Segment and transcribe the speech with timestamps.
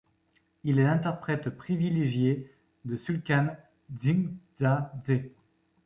[0.63, 2.51] Il est l'interprète privilégié
[2.85, 3.55] de Sulkhan
[3.95, 5.25] Tsintsadze.